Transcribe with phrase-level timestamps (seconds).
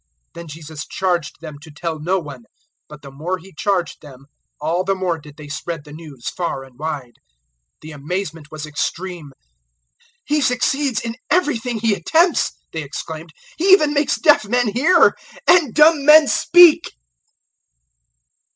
[0.01, 2.45] 007:036 Then Jesus charged them to tell no one;
[2.89, 4.25] but the more He charged them,
[4.59, 7.17] all the more did they spread the news far and wide.
[7.81, 9.31] 007:037 The amazement was extreme.
[10.25, 13.29] "He succeeds in everything he attempts," they exclaimed;
[13.59, 15.15] "he even makes deaf men hear
[15.47, 16.89] and dumb men speak!"